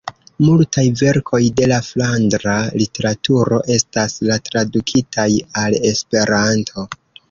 Multaj 0.43 0.85
verkoj 1.01 1.41
de 1.59 1.67
la 1.73 1.77
flandra 1.89 2.57
literaturo 2.85 3.63
estas 3.79 4.19
tradukitaj 4.51 5.31
al 5.67 5.83
Esperanto. 5.97 6.93